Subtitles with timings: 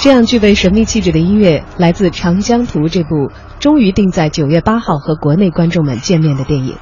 [0.00, 6.76] 这样具备神秘气质的音乐，来自《长江图》这部终于定在九月八号和国内观众们见面的电影。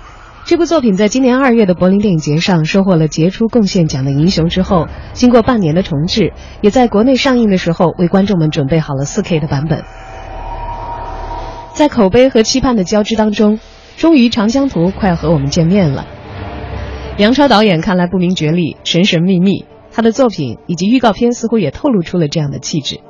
[0.45, 9.82] 这部作品在今年二月的柏林电影节上收获了杰出贡献奖的银熊之后，经过半年的重制，也在国内上映的时候为观众们准备好了 4K 的版本。
[11.74, 13.59] 在口碑和期盼的交织当中，
[13.96, 16.06] 终于《长江图》快要和我们见面了。
[17.16, 19.64] 杨超导演看来不明觉厉、神神秘秘，
[19.98, 23.01] 他的作品以及预告片似乎也透露出了这样的气质。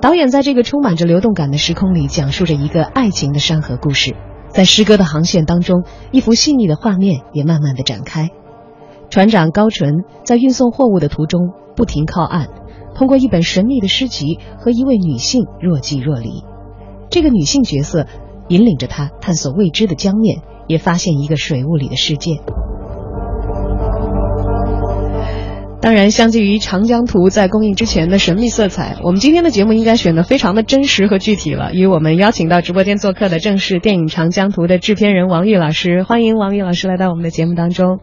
[0.00, 4.14] 导演在这个充满着流动感的时空里，讲述着一个爱情的山河故事。
[4.50, 5.82] 在诗歌的航线当中，
[6.12, 8.30] 一幅细腻的画面也慢慢的展开。
[9.10, 11.40] 船长高纯在运送货物的途中
[11.74, 12.50] 不停靠岸，
[12.94, 16.44] 通过一本神秘的诗集和一位女性若即若离。
[17.10, 18.06] 这个女性角色
[18.46, 22.40] 引领着他探索未知的江面，也发现一个水雾里的世界。
[25.86, 31.72] 当然，相较于《长江图》在公映之前的神秘色彩，我们今天的节目应该选的非常的真实和具体了。
[31.74, 38.00] 因为我们邀请到直播间做客的正是电影《长江图》的制片人王玉老师，欢迎王玉老师来到我们的节目当中。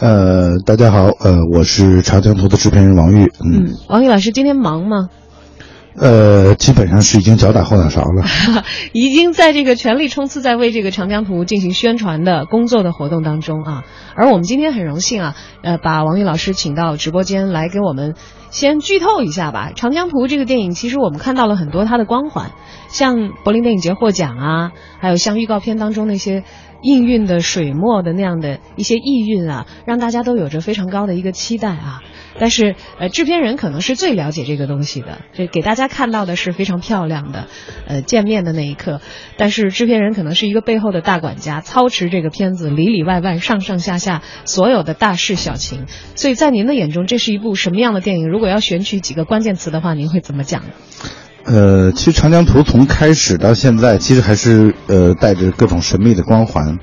[0.00, 3.30] 呃，大家好，呃，我是《长江图》的制片人王玉。
[3.44, 5.10] 嗯，王玉老师今天忙吗？
[5.98, 8.24] 呃，基本上是已经脚打后脑勺了，
[8.92, 13.84] 已经在这个全力冲刺，在为这个长江图进行宣传的工作的活动当中啊。
[14.14, 18.14] 而我们今天很荣幸啊，呃，把王宇老师请到直播间来给我们
[18.50, 19.72] 先剧透一下吧。
[19.74, 22.50] 长江图这个电影，其实我们看到了很多它的光环，
[22.88, 26.44] 像柏林电影节获奖啊，还有像预告片当中那些
[26.82, 32.00] 应运的水墨的那样的一些意蕴啊，让大家都有着非常高的一个期待啊。
[32.38, 37.46] 但是，呃，制片人可能是最了解这个东西的，这给大家看到的是非常漂亮的，
[37.86, 39.00] 呃，见面的那一刻。
[39.36, 45.86] 但是制片人可能是一个背后的大管家，操持这个片子里里外外、上上下下所有的大事小情。
[46.14, 48.28] 所以在您的眼中，这是一部什么样的电影？
[48.28, 50.62] 如果要选取几个关键词的话，您会怎么讲？
[51.44, 56.78] 呃，其实《长江图》从开始到现在，其实还是呃带着各种神秘的光环。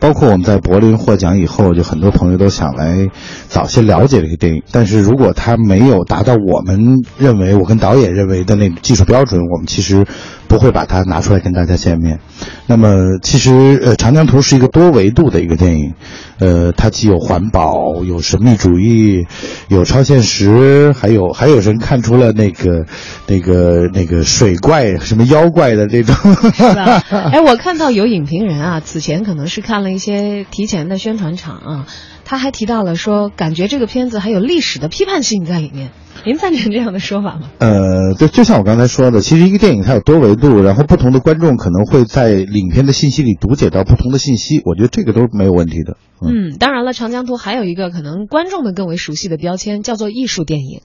[0.00, 3.08] 包括我们在柏林获奖以后，就很多朋友都想来
[3.48, 4.62] 早些了解这个电影。
[4.70, 10.06] 但是如果它没有达到我们认为、我跟导演认为的那个技术标准，我们其实
[10.46, 12.20] 不会把它拿出来跟大家见面。
[12.66, 15.94] 那么，其实呃，《长江图》是一个多维度的一个电影，
[16.38, 19.26] 呃，它既有环保，有神秘主义，
[19.68, 22.86] 有超现实，还有还有人看出了那个
[23.26, 26.14] 那个那个水怪、什么妖怪的这种。
[26.52, 27.02] 是吧？
[27.10, 29.87] 哎，我看到有影评人啊，此前可能是看了。
[29.94, 31.86] 一些提前的宣传场啊，
[32.24, 35.90] 他还提到了说，感觉这个片子还有历史的批判性在里面。
[36.26, 37.48] 您赞成这样的说法吗？
[37.58, 45.96] 呃，对，就像我刚才说的，其实一个电影它有多维度，然后不同的观众可能会在影片的信息里读解到不同的信息，我觉得这个都是没有问题的。
[46.20, 50.80] 嗯，当然了，《长江图》还有一个可能观众们更为熟悉的标签，叫做艺术电影。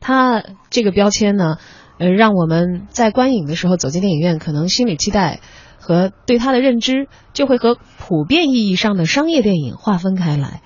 [0.00, 1.58] 它这个标签呢，
[1.98, 5.40] 呃，让我们在观影的时候走进电影院，可能心里期待。
[5.88, 10.60] 和对他的认知就会和普遍意义上的商业电影划分开来，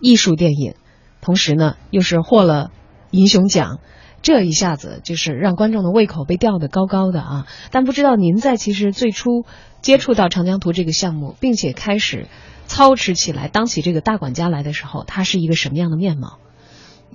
[0.00, 0.74] 艺术电影，
[1.20, 2.72] 同时呢又是获了
[3.12, 3.78] 银熊奖，
[4.22, 7.46] 这一下子就是让观众的胃口被吊得高高的啊！
[7.70, 9.44] 但不知道您在其实最初
[9.82, 12.26] 接触到长江图这个项目，并且开始
[12.66, 16.38] 操持起来，当起这个大管家来的时候，它是一个什么样的面貌？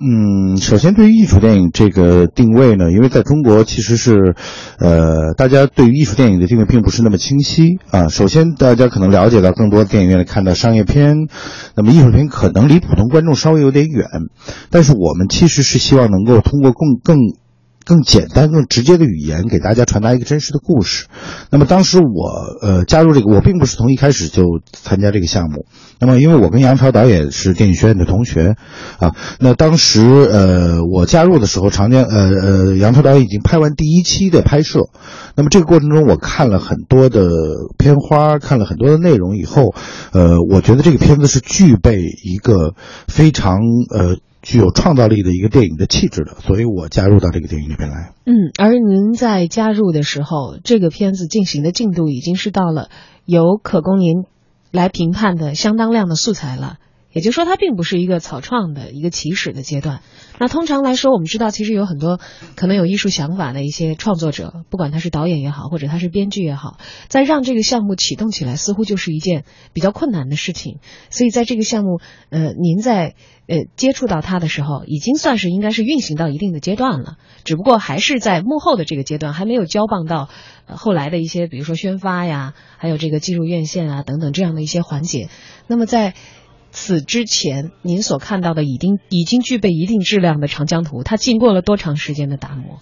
[0.04, 4.34] 嗯，首先对于艺术电影这个定位呢，因为在中国其实是，
[4.80, 8.08] 呃，大家对于艺术电影的定位并不是那么清晰啊。
[8.08, 11.28] 首先，大家可能了解到更多电影院里看到商业片，
[11.76, 14.06] 那么艺术片可能离普通观众稍微有点远，
[14.70, 17.18] 但是我们其实是希望能够通过更更。
[17.84, 21.06] 更简单、更直接的语言给大家传达一个真实的故事。
[21.50, 22.30] 那么当时我
[22.62, 25.66] 呃加入这个，我并不是从一开始就参加这个项目。
[25.98, 28.56] 那么因为我跟杨超导演是电影学院的同学，
[28.98, 34.88] 啊，那当时呃我加入的时候，长江呃呃杨超导演已经拍完第一期的拍摄。
[35.36, 37.30] 那么这个过程中，我看了很多的
[37.78, 39.74] 片花，看了很多的内容以后，
[40.12, 42.74] 呃，我觉得这个片子是具备一个
[43.08, 43.58] 非常
[43.90, 44.16] 呃。
[44.42, 48.12] 具有创造力的一个电影的气质的，所以我加入到这个电影里边来。
[48.26, 52.90] 嗯，而您在加入的时候，这个片子进行的进度已经是到了
[53.24, 54.24] 有可供您
[54.72, 56.78] 来评判的相当量的素材了。
[57.12, 60.00] 也就是说，它并不是一个草创的一个起始的阶段。
[60.38, 62.18] 那通常来说，我们知道，其实有很多
[62.56, 66.78] 可能有艺术想法的一些创作者，不管他是导演也好，或者他是编剧也好，
[67.08, 70.78] 在让这个项目启动起来，似乎就是一件比较困难的事情。
[71.10, 72.00] 所以，在这个项目，
[72.30, 73.14] 呃，您在
[73.46, 77.18] 呃接触到它的时候，已经算是应该是运行到一定的阶段了。
[77.44, 80.28] 只不过还是在幕后的这个阶段，还没有交棒到
[80.66, 85.28] 后来的一些，比如说宣发呀，还有这个进入院线啊等等这样的一些环节。
[85.66, 86.14] 那么在
[86.72, 92.80] 此之前，您所看到的已经已经具备一定质量的长江图，它经过了多长时间的打磨？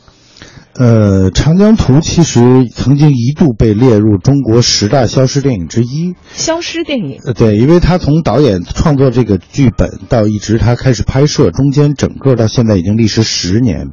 [0.74, 2.40] 呃，《长江图》其实
[2.72, 6.14] 曾经一度被列入中国十大消失电影之一。
[6.32, 7.18] 消失电影？
[7.26, 13.88] 呃，对，因为他从导演创作这个剧本到一直他开始拍摄，中间整个到现在已经历时十年。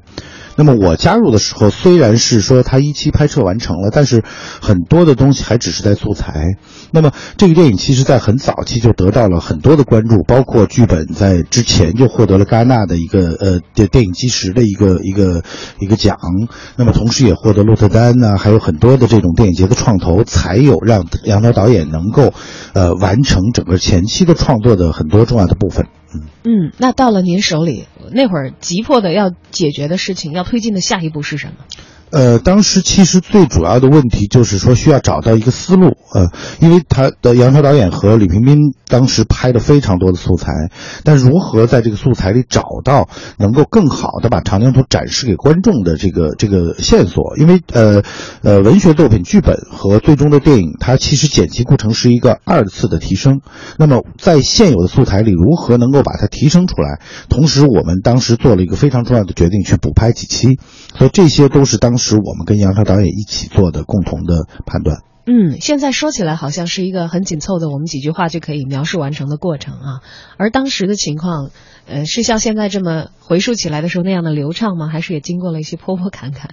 [0.58, 4.24] 那么我加入的时候，虽然是说他一期拍摄完成了，但是
[4.60, 6.58] 很多的东西还只是在素材。
[6.92, 15.44] 那么这个电影其实在很早期就得到了很多的关注，包括剧本在之前就获得了戛纳的一个呃电电影基石的一个一个
[15.80, 16.18] 一个奖。
[16.76, 22.34] 那么同时也获得鹿特丹呢，还有很多的这种电影节的创投，才有让杨导导演能够
[22.74, 25.86] 呃完成整个前期的创作的很多重要的部分。
[26.44, 31.54] 嗯，那到了您手里，那会儿急迫的要解决的事情，要推进的下一步是什么？
[32.10, 36.32] 呃，当时其实最主要的问题就是说需要找到一个思路，呃，
[36.62, 40.54] 因为他的杨超导演和李冰冰当时拍了非常多的素材，
[41.04, 47.36] 但如何在这个素材里找到能够更好的把长江图展示给观众的这个这个线索？
[47.38, 48.04] 因为呃
[48.42, 53.42] 呃，文学作品剧本和最终的电影，它其实剪辑过程是一个二次的提升。
[53.78, 57.02] 那么在现有的素材里，如何能够把它提升出来？
[57.28, 60.58] 同时，我们当时做了一个非常重要的决定，去补拍几期，
[60.98, 61.97] 所以这些都是当。
[61.98, 65.02] 当时我们跟杨超导演一起做的共同的判断。
[65.26, 70.02] 嗯，现在说起来好像是一个很紧凑的，我们几句话就可以描述完成的过程啊。
[70.38, 71.50] 而当时的情况，
[71.88, 74.90] 呃，是像现在这么回溯起来的时候那样的流畅吗？
[74.90, 76.52] 还是也经过了一些坡坡坎坎？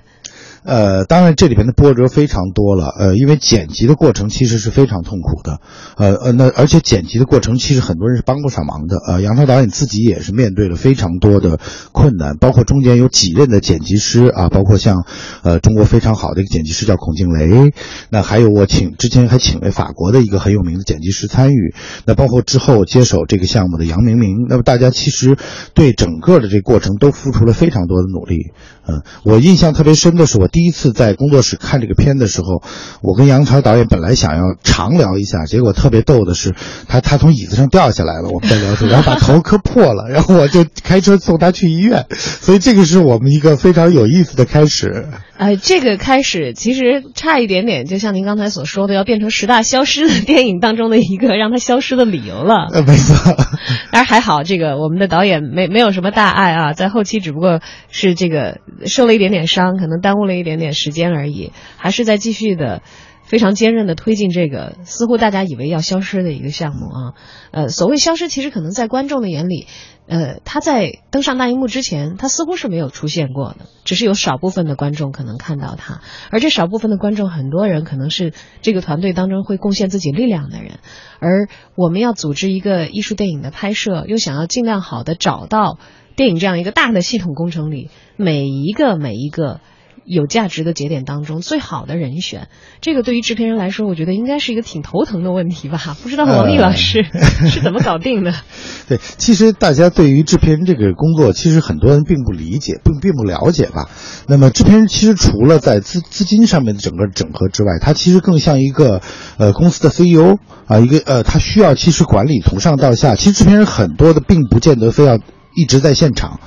[0.65, 5.61] 呃，当然这里边的波折非常多了，呃，因为剪辑的过程其实是非常痛苦的，
[5.99, 11.61] 呃呃，那而且剪辑的过程其实很多人是帮不上忙的，呃，杨超导演自己也是面对了非常多的
[11.93, 15.05] 困难，包括中间有几任的剪辑师啊，包括像，
[15.43, 17.75] 呃，中国非常好的一个剪辑师叫孔静雷，
[18.09, 21.75] 那还有我请之前还请了法国的一个很有名的剪辑师参与，
[22.07, 25.37] 那包括之后接手这个项目的杨明明，那么大家其实
[25.75, 28.53] 对整个的这个过程都付出了非常多的努力，
[28.89, 30.49] 嗯，我印象特别深的是我。
[30.55, 32.63] 第一次在工作室看这个片的时候，
[33.03, 36.55] 我跟杨超导演本来想要长聊一下，结果特别逗的是，
[36.87, 45.09] 他他从椅子上掉下来了，我们在聊天， 然后把头磕破了， 然后我就开车送他去医院，所以这个是我们一个非常有意思的开始。
[45.37, 52.69] 呃，这个开始其实差一点点，就像您刚才所说的，要变成十大消失的电影当中的一个让他消失的理由了。
[52.73, 53.17] 呃，没错。
[53.91, 57.59] 当然还好，这个我们的导演没没有什么大碍啊，在后期只不过
[57.91, 62.83] 是这个受了一点点伤，可能耽误了一点点时间而已，还是在继续的。
[63.25, 67.15] 非常坚韧的推进这个似乎大家以为要消失的一个项目啊，
[67.53, 69.67] 呃，所谓消失，其实可能在观众的眼里，
[70.07, 80.81] 呃，他在登上大荧幕之前，他似乎是没有出现过的，只是有少部分的观众可能看到他，而这少部分的观众，很多人可能是这个团队当中会贡献自己力量的人，
[81.19, 85.79] 而我们要组织一个艺术电影的拍摄，又想要尽量好的找到
[86.15, 89.61] 电影这样一个大的系统工程里每一个每一个。
[90.05, 92.49] 有价值的节点当中最好的人选，
[92.81, 95.97] 这个对于制片人来说，我觉得应该是一个挺头疼的问题吧？
[96.03, 97.05] 不知道王丽老师
[97.51, 98.35] 是怎么搞定的？
[98.89, 103.89] 对，其实大家对于制片人这个工作，其实很多人并不理解，并并不了解吧？
[104.29, 109.01] 那么制片人其实除了在资资金上面的整个整合之外，他其实更像一个
[109.39, 113.15] 呃公司的 CEO 啊，一个呃他需要其实管理从上到下。
[113.15, 115.19] 其实制片人很多的并不见得非要。
[115.57, 116.41] 一直在现场，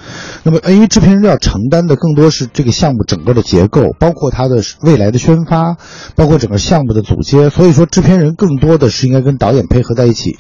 [0.44, 5.78] 那么因为制片人要承担的更多是这个项目整个的结构，包括它的未来的宣发，
[6.16, 10.38] 包括整个项目的组接，所以说制片人更多的是应该跟导演配合在一起，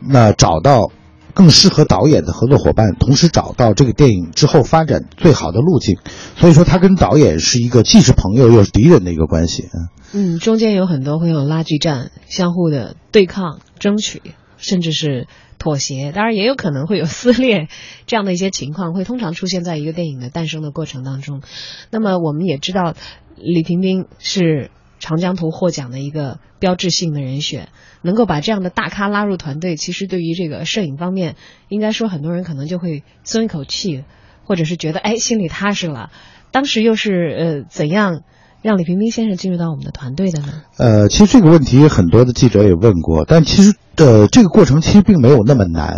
[0.00, 0.90] 那找到
[1.34, 5.98] 更适合导演的合作伙伴，同时找到这个电影之后发展最好的路径，
[6.36, 9.68] 所以说他跟导演是一个既是朋友又是敌人的一个关系。
[10.12, 14.22] 嗯，中间有很多会有拉锯战，相互的对抗、争取，
[14.58, 15.26] 甚至是。
[15.60, 17.66] 妥协，当然也有可能会有撕裂，
[18.06, 21.42] 这样的一些情况会通常出现在一个电影的诞生的过程当中。
[21.90, 22.94] 那么我们也知道，
[23.34, 27.70] 李婷冰是长江图获奖的一个标志性的人选，
[28.02, 31.34] 能够把这样的大咖拉入团队，其实对于这个摄影方面，
[31.68, 34.04] 应该说很多人可能就会松一口气，
[34.44, 36.12] 或者是觉得哎心里踏实了。
[36.52, 38.22] 当时又是呃怎样？
[38.60, 40.48] 让李冰冰先生进入到我们的团队的呢？
[40.78, 45.94] 呃，其实这个问题很多的记者也问过，但其实呃这个过程其实并没有那么难，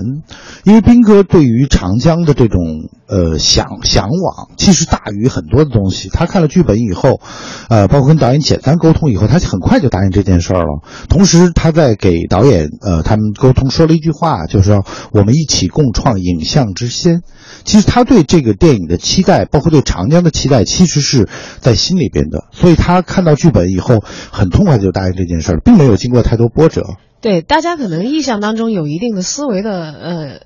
[0.64, 2.60] 因为斌哥对于长江的这种
[3.06, 6.10] 呃想向往，其实大于很多的东西。
[6.10, 7.20] 他看了剧本以后，
[7.68, 10.82] 呃，包括跟导演简单沟通以后，他很快就答应这件事儿了。
[11.08, 17.22] 同时他在给导演呃他们沟通说了一句话，就是说我们一起共创影像之先。
[17.64, 21.28] 其实他对这个电影的期待，包括对长江的期待，其实是
[21.60, 22.44] 在心里边的。
[22.52, 24.00] 所以他看到剧本以后，
[24.32, 26.96] 很痛快就答应这件事儿，并没有经过太多波折。
[27.20, 30.40] 对，大家可能印象当中有一定的思维的呃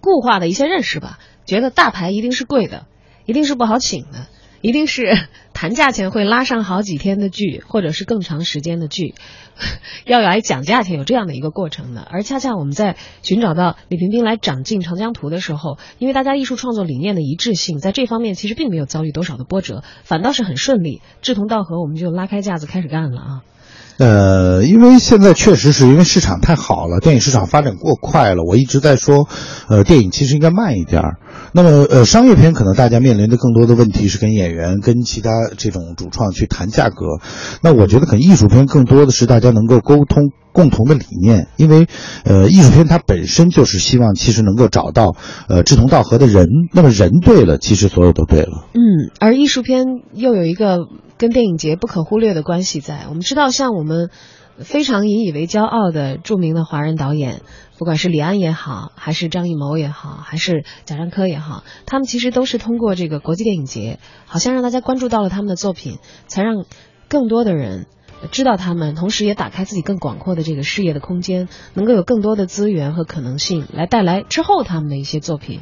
[0.00, 2.86] 固化的一些认识吧，觉得大牌一定是贵的，
[3.26, 4.26] 一定是不好请的，
[4.60, 5.16] 一定是
[5.54, 9.14] 谈价钱会拉上好几天的剧，或者是更长时间的剧，
[10.06, 12.00] 要来讲价钱，有这样的一个过程的。
[12.00, 23.42] 而恰恰我们在寻找到李萍萍来长进长江图的时候，因为大家艺术创作理念的一致性，在这方面其实并没有遭遇多少的波折，反倒是很顺利，志同道合，我们就拉开架子开始干了啊。
[23.98, 28.44] 呃，因为现在确实是因为市场太好了，电影市场发展过快了。
[28.44, 29.28] 我一直在说，
[29.68, 31.02] 呃，电影其实应该慢一点。
[31.52, 37.18] 那么，呃，商业片可能大家面临的更多的问题是跟演员、跟其他这种主创去谈价格。
[37.60, 41.88] 那我觉得，可能艺术片更多的是大家能够沟通共同的理念，因为，
[42.24, 45.16] 呃，艺术片它本身就是希望其实能够找到
[45.48, 46.46] 呃志同道合的人。
[46.72, 48.66] 那么人对了，其实所有都对了。
[48.74, 50.78] 嗯，而艺术片又有一个。
[51.18, 54.08] 跟电影节不可忽略的关系在，我们知道，像我们
[54.58, 57.42] 非常引以为骄傲的著名的华人导演，
[57.76, 65.98] 不管是李安也好，还是张艺谋也好，还是贾樟柯也好，他们其实都是通过这个国际电影节，好像让大家关注到了他们的作品，
[66.28, 66.64] 才让
[67.08, 67.86] 更多的人
[68.30, 75.60] 知道他们，同时也打开自己更广阔的这个事业的空间，能够有更多的资源和可能性来带来之后他们的一些作品。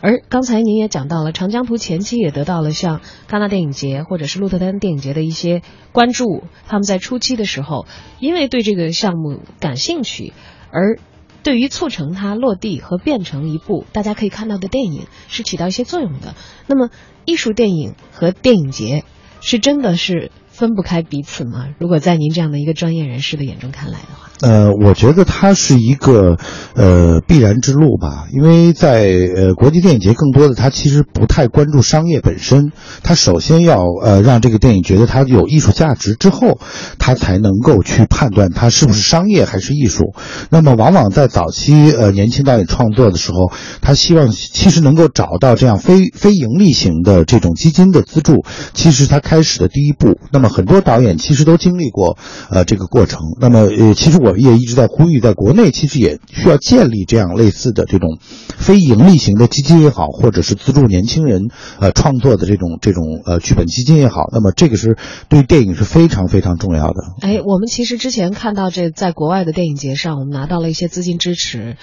[0.00, 5.62] 而刚才您也讲到了，《长江图》前期也得到了像戛纳电影节或者是鹿特丹电影节的一些
[5.92, 6.44] 关注。
[6.68, 7.86] 他们在初期的时候，
[8.20, 10.32] 因为对这个项目感兴趣，
[10.70, 10.98] 而
[11.42, 16.36] 对于促成它落地和变成一部大家可以看到的电影，是起到一些作用的。
[16.68, 16.90] 那么，
[17.24, 19.04] 艺术电影和电影节
[19.40, 21.74] 是真的是分不开彼此吗？
[21.78, 24.27] 如果在您这样的一个专业人士的眼中看来的话？
[24.40, 26.36] 呃，我觉得它是一个
[26.74, 29.04] 呃必然之路吧，因为在
[29.34, 32.70] 呃国际电影节，更多的它其实不太关注商业本身，
[33.02, 36.60] 它首先要呃让这个电影觉得它有艺术价值之后，
[36.98, 40.14] 它才能够去判断它是不是商业还是艺术。
[40.50, 50.16] 那么往往在早期呃年轻导演创作的时候，他希望其实能够找到这样非非盈利型的这种基金的资助，其实他开始的第一步。
[50.30, 52.16] 那么很多导演其实都经历过
[52.50, 53.18] 呃这个过程。
[53.40, 54.27] 那么呃其实我。
[54.36, 58.18] 也一直在呼吁，在国内其实也需要建立这样类似的这种
[58.56, 61.48] 非盈利型的基金也好，或者是资助年轻人
[61.80, 64.28] 呃创作的这种这种呃剧本基金也好。
[64.32, 64.96] 那么这个是
[65.28, 66.94] 对电影是非常非常重要的。
[67.20, 71.76] 哎，我们其实之前看到这在国外的电影节上，我们拿到了一些资金支持，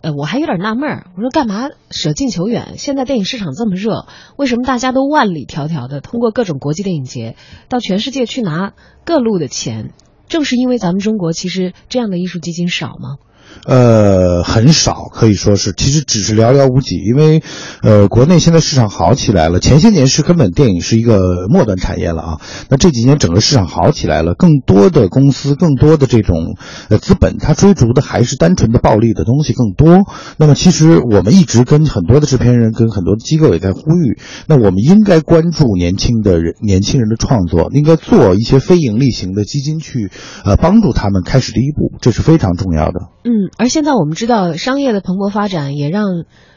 [0.00, 2.74] 呃，我还有点纳闷，我说干嘛舍近求远？
[2.76, 7.36] 现在电影市场这么热，为什么大家都万里迢迢的通过各种国际电影节
[7.68, 8.72] 到全世界去拿
[9.04, 9.92] 各路的钱？
[10.28, 13.18] 正是因为咱们中国其实这样的艺术基金少吗？
[13.64, 16.96] 呃，很少，可以说是，其实只是寥寥无几。
[16.96, 17.42] 因为，
[17.82, 19.58] 呃，国内现在市场好起来了。
[19.58, 22.40] 前些年是根本电影是一个末端产业了啊。
[22.68, 26.56] 那这几年整个市场好起来了，更多的公司，更多的这种
[26.90, 30.04] 呃资本，它追逐的还是单纯的暴利的东西更多。
[30.36, 40.10] 那么，其实我们一直跟很多的制片人，跟很多的机构也在呼吁，那我们应该关注年轻的人，年轻人的创作，应该做一些非盈利型的基金去，
[40.44, 43.15] 呃，帮助他们开始第一步，这是非常重要的。
[43.26, 43.50] 嗯。
[43.58, 46.04] 而现在我们知道，商业的蓬勃发展也让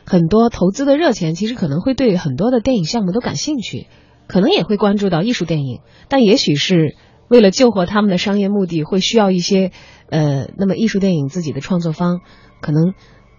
[0.05, 3.87] 很多投资的热钱，其实可能会对很多的电影项目都感兴趣，
[4.27, 6.95] 可能也会关注到艺术电影，但也许是
[7.27, 9.71] 为了救活他们的商业目的，会需要一些
[10.09, 12.21] 呃，那么艺术电影自己的创作方
[12.61, 12.93] 可能。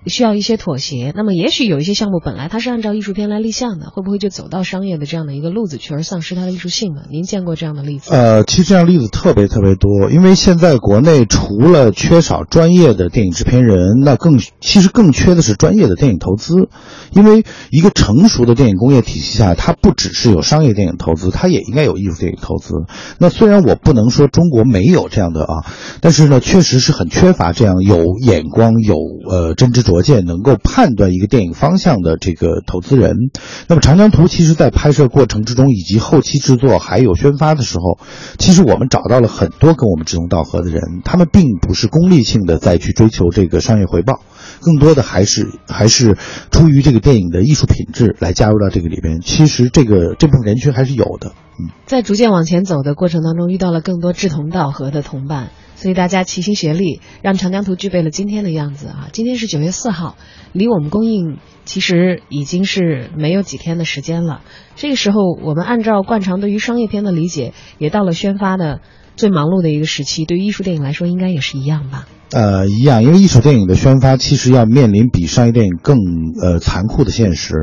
[0.07, 7.03] 需要一些妥协，那么也许有一些项目本来它是按照艺术片来立项的，会不会就走到商业的这样的一个路子去，而丧失它的艺术性呢？
[7.11, 8.11] 您见过这样的例子？
[8.15, 16.71] 呃，其实这样例子特别特别多，因为现在国内除了缺少专业的电影制片人，那更其实更缺的是专业的电影投资，
[17.13, 22.73] 因为一个成熟的电影工业体系下，它不只是有商业电影投资，它也应该有艺术电影投资。
[23.19, 25.67] 那虽然我不能说中国没有这样的啊，
[26.01, 28.95] 但是呢，确实是很缺乏这样有眼光、有
[29.29, 29.90] 呃真知。
[29.91, 33.17] 卓见能够判断一个电影方向的这个投资人，
[33.67, 37.99] 那么《长江图》其实在拍摄过程之中，以及后期制作还有宣发的时候，
[38.39, 44.21] 其实我们找到了很多跟我们志同道合的人，他们并不是功利性的再去追求这个商业回报，
[44.61, 46.17] 更多的还是还是
[46.53, 49.21] 出于这个电影的艺术品质来加入到这个里边。
[49.21, 51.33] 其实这个这部分人群还是有的。
[51.59, 55.51] 嗯，在逐渐往前走的过程当中，遇到了更多志同道合的同伴。
[55.81, 59.09] 所以大家齐心协力，让长江图具备了今天的样子啊！
[59.15, 60.19] 今天是九月四号，
[60.53, 64.43] 离我们公映其实已经是没有几天的时间了。
[64.77, 68.83] 这个时候，我们按照惯常对于商业片的理解，也到了宣发的
[69.21, 70.25] 最忙碌的一个时期。
[70.25, 72.07] 对于艺术电影来说，应该也是一样吧？
[72.33, 75.99] 呃，一样，因为艺术电影的宣发其实要面临比商业电影更
[76.41, 77.55] 呃残酷的现实，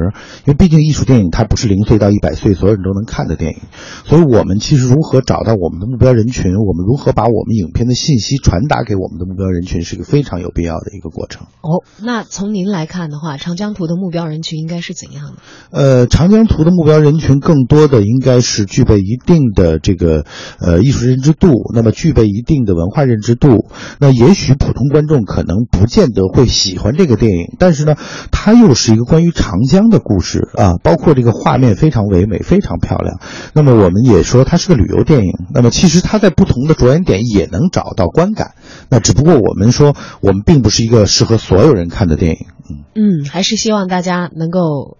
[0.45, 3.59] 因为毕竟艺术电影它不是零岁到一百岁所有人都能看的电影，
[4.03, 11.47] 所以我们其实如何找到我们的目标人群，我们如何把我们影片的信息传达给我们的目标人群，是一个非常有必要的一个过程。
[11.61, 15.37] 哦，那从您来看的话，长江图的目标人群应该是怎样的？
[15.71, 20.25] 呃，长江图的目标人群更多的应该是具备一定的这个
[20.59, 23.69] 呃艺术认知度，度那么具备一定的文化认知度，
[24.01, 24.57] 那也许。
[24.67, 27.95] 普通观众可能不见得会喜欢这个电影，但是呢，
[28.31, 33.21] 它又是一个关于长江的故事啊，包括这个画面非常唯美，非常漂亮。
[33.53, 35.33] 那么我们也说它是个旅游电影。
[35.53, 38.55] 那么其实它在不同的着眼点也能找到观感。
[38.89, 42.47] 那只不过我们说，我们并不是一个适合所有人看的电影。
[42.67, 44.97] 嗯嗯，还是希望大家能够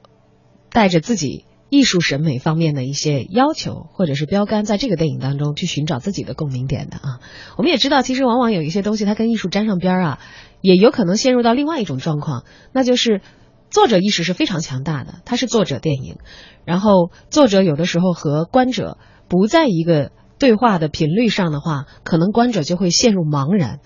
[0.72, 1.47] 带着自己。
[1.70, 7.20] 艺术审美方面的一些要求或者是标杆，在这个电影当中去寻找自己的共鸣点的啊。
[7.58, 10.20] 我们也知道，其实往往有一些东西它跟艺术沾上边儿啊，
[10.62, 13.22] 也有可能陷入到另外一种状况，那就是
[13.70, 16.18] 作者意识是非常强大的，它是作者电影，
[16.64, 18.98] 然后作者有的时候和观者
[19.28, 23.82] 不在一个对话的频率上的话，可能观者就会陷入茫然，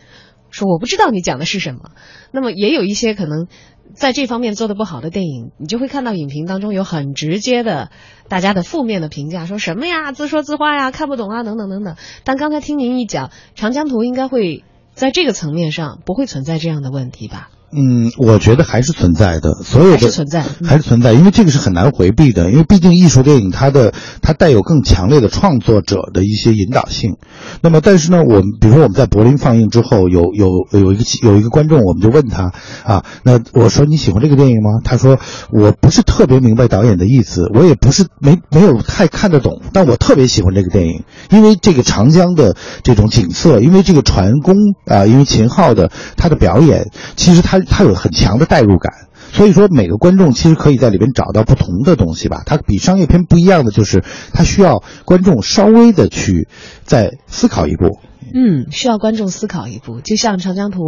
[0.51, 1.91] 说我不知道你讲的是什么。
[2.31, 3.47] 那么也有一些可能。
[3.93, 7.91] 在这方面做的不好的电影，你就会看到影评当中有很直接的
[8.27, 11.95] 大家的负面的评价，说什么呀，自说自话呀，看不懂啊，等等等等。
[12.23, 17.49] 但刚才听您一讲，《长江图》应该会在这个层面上不会存在这样的问题吧？
[17.73, 27.15] 嗯，我觉得还是存在的，所有的存在还是存在，因为这个是很难回避的，因为毕竟艺术电影它的它带有更强烈的创作者的一些引导性。
[27.61, 32.51] 那么，但是呢，我们比如说我们在柏林放映之后，有有有一个有一个观众，我们就问他
[32.83, 34.81] 啊，那我说你喜欢这个电影吗？
[34.83, 35.17] 他说
[35.49, 47.60] 我不是特别明白导演的意思，我也不是没没有太看得懂，但我特别喜欢这个电影，因为这个长江的这种景色，因为这个船工啊，因为秦昊的他的表演，其实他。
[47.65, 52.43] 他有很强的代入感，所以说每个观众其实可以在里边找到不同的东西吧。
[52.45, 54.03] 它比商业片不一样的就是，
[54.33, 56.47] 它需要观众稍微的去
[56.83, 57.99] 再思考一步。
[58.33, 60.79] 嗯，需要观众思考一步，就像《长江图》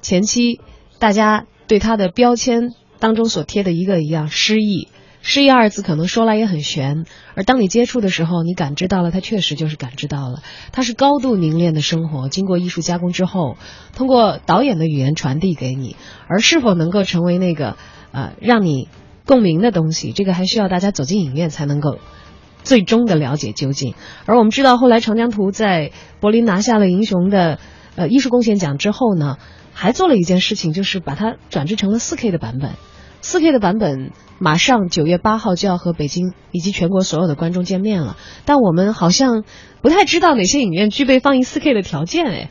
[0.00, 0.60] 前期
[0.98, 4.88] 大家对它的标签当中所贴的一个一样，诗意。
[5.26, 13.56] 诗意二字可能说来也很玄，而当你接触的时候，你感知到了，它确实就是感知到了，它是高度凝练的生活，经过艺术加工之后，
[13.96, 15.96] 通过导演的语言传递给你，
[16.28, 17.78] 而是否能够成为那个
[18.12, 18.90] 呃让你
[19.24, 21.96] 共鸣的东西，这个还需要大家走进影院才能够
[22.62, 23.94] 最终的了解究竟。
[24.26, 27.58] 而我们知道，后来《长江图》在柏林拿下了银熊的
[27.96, 29.38] 呃艺术贡献奖之后呢，
[29.72, 32.72] 还做了一件事情，就是把它转制成了 4K 的版本。
[33.24, 39.44] 四 K 的版本马上九月八号就要和北京以及全国所有的观众见面了，但我们好像
[39.80, 42.50] 不太知道哪些影院具备放映四 K 的条件哎。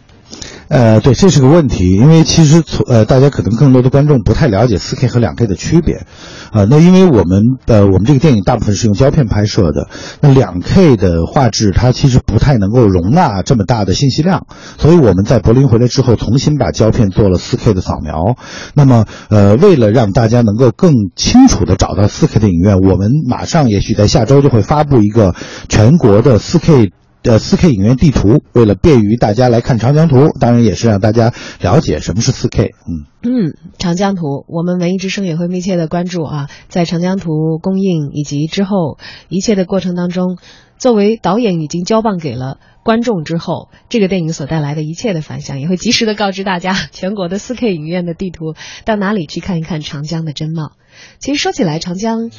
[0.74, 6.08] 呃，对，这是个问题，因为其实从呃，大家可能更多的观众不太了解 4K 和 2K 的区别，
[6.52, 9.88] 啊，那因为我们呃，我们这个电影大部分是用胶片拍摄的，
[10.20, 14.48] 那 2K 的画质它其实不太能够容纳这么大的信息量，
[14.80, 18.36] 所以我们在柏林回来之后，重新把胶片做了 4K 的扫描，
[18.74, 25.36] 那么呃，为了让大家能够更清楚的找到 4K 的影院，我们马上也许在下周就会发布一个
[25.70, 26.90] 全国的 4K。
[27.24, 32.72] 呃，4K 影院地图，为了便于大家来看《长江图》，当然也是让大家了解什么是 4K。
[32.86, 33.32] 嗯嗯，
[33.78, 37.30] 《长江图》，我们文艺之声也会密切的关注啊，在《长江图》
[37.62, 38.98] 公映以及之后
[39.30, 40.38] 一切的过程当中，
[40.78, 50.74] 作为导演已经交棒给了观众之后，这个电影所带来的一切的反响，也会及时的告知大家全国的 4K 影院的地图到哪里去看一看长江的真貌。
[51.20, 52.30] 其实说起来，长江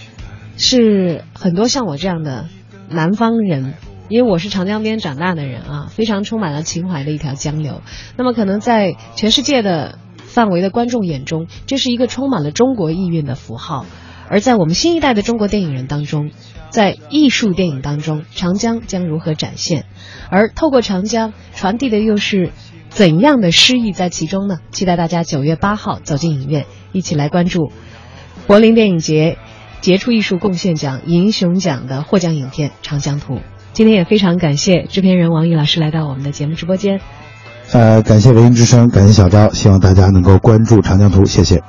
[0.59, 2.51] 是很多像我这样的
[2.91, 3.73] 南方人。
[4.09, 7.81] 因为我是长江边长大的人啊，非常充满了情怀的一条江流。
[8.17, 13.87] 那么可能在全世界的范围的观众眼中，这是一个充满了中国意蕴的符号。
[14.29, 16.31] 而在我们新一代的中国电影人当中，
[16.71, 19.87] 在艺术电影当中，长江将如何展现？
[20.31, 22.51] 而透过长江传递的又是
[22.91, 24.59] 怎样的诗意在其中呢？
[24.71, 27.71] 期待大家九月八号走进影院，一起来关注
[28.47, 29.39] 柏林电影节
[29.81, 33.37] 杰出艺术贡献奖银熊奖的获奖影片《长江图》。
[33.75, 37.01] 今天也非常感谢制片人王毅老师来到我们的节目直播间。
[37.73, 41.61] 呃，感谢文音之声，感谢小昭，希望大家能够关注长江图，谢谢。